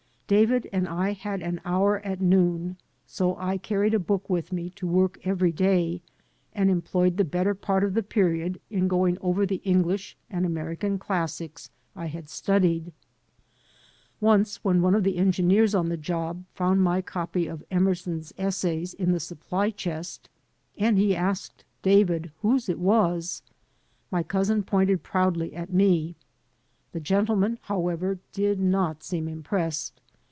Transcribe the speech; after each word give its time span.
David 0.31 0.69
and 0.71 0.87
I 0.87 1.11
had 1.11 1.41
an 1.41 1.59
hour 1.65 1.99
at 2.05 2.21
noon; 2.21 2.77
so 3.05 3.35
I 3.35 3.57
carried 3.57 3.93
a 3.93 3.99
book 3.99 4.29
with 4.29 4.53
me 4.53 4.69
to 4.77 4.87
work 4.87 5.19
every 5.25 5.51
day 5.51 6.01
and 6.53 6.69
employed 6.69 7.17
the 7.17 7.25
better 7.25 7.53
part 7.53 7.83
of 7.83 7.95
the 7.95 8.01
period 8.01 8.61
in 8.69 8.87
going 8.87 9.17
over 9.19 9.45
the 9.45 9.61
EngUsh 9.65 10.15
and 10.29 10.45
American 10.45 10.97
classics 10.97 11.69
I 11.97 12.05
had 12.05 12.29
studied. 12.29 12.93
Once 14.21 14.63
one 14.63 14.95
of 14.95 15.03
the 15.03 15.17
engineers 15.17 15.75
on 15.75 15.89
the 15.89 15.97
job 15.97 16.45
found 16.53 16.81
my 16.81 17.01
copy 17.01 17.45
of 17.45 17.65
Emerson's 17.69 18.31
Essays 18.37 18.93
in 18.93 19.11
the 19.11 19.19
supply 19.19 19.69
chest, 19.69 20.29
and 20.77 20.97
he 20.97 21.13
asked 21.13 21.65
David 21.81 22.31
whose 22.41 22.69
it 22.69 22.79
was. 22.79 23.43
My 24.09 24.23
cousin 24.23 24.63
pointed 24.63 25.03
proudly 25.03 25.53
at 25.53 25.73
me. 25.73 26.15
The 26.93 27.01
gentleman, 27.01 27.59
however, 27.63 28.19
did 28.31 28.61
not 28.61 29.03
seem 29.03 29.27
impressed. 29.27 29.97